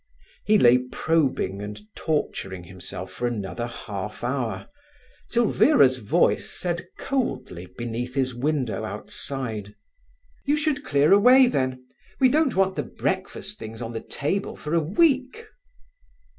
[0.45, 4.67] He lay probing and torturing himself for another half hour,
[5.29, 9.75] till Vera's voice said coldly, beneath his window outside:
[10.43, 11.85] "You should clear away, then.
[12.19, 15.45] We don't want the breakfast things on the table for a week."